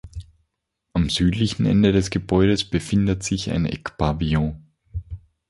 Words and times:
Am 0.93 1.11
Südlichen 1.11 1.67
Ende 1.67 1.91
des 1.91 2.09
Gebäudes 2.09 2.63
befindet 2.67 3.21
sich 3.21 3.51
ein 3.51 3.67
Eckpavillon. 3.67 4.59